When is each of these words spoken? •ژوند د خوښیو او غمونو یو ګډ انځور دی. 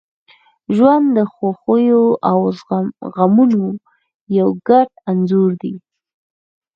•ژوند 0.75 1.05
د 1.17 1.19
خوښیو 1.33 2.03
او 2.29 2.39
غمونو 3.15 3.65
یو 4.37 4.49
ګډ 4.67 4.89
انځور 5.11 5.51
دی. 5.61 5.73